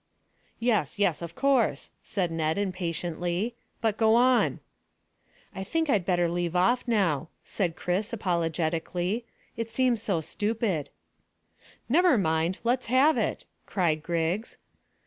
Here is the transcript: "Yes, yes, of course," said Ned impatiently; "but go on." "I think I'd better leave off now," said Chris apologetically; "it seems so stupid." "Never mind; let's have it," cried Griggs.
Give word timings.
"Yes, 0.59 0.97
yes, 0.97 1.21
of 1.21 1.35
course," 1.35 1.91
said 2.01 2.31
Ned 2.31 2.57
impatiently; 2.57 3.53
"but 3.81 3.97
go 3.97 4.15
on." 4.15 4.59
"I 5.53 5.63
think 5.63 5.91
I'd 5.91 6.05
better 6.07 6.27
leave 6.27 6.55
off 6.55 6.87
now," 6.87 7.29
said 7.43 7.75
Chris 7.75 8.11
apologetically; 8.11 9.25
"it 9.55 9.69
seems 9.69 10.01
so 10.01 10.19
stupid." 10.19 10.89
"Never 11.87 12.17
mind; 12.17 12.57
let's 12.63 12.87
have 12.87 13.15
it," 13.15 13.45
cried 13.67 14.01
Griggs. 14.01 14.57